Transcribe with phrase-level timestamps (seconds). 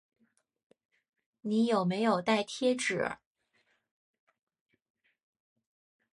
[1.41, 3.19] 你有没有带贴纸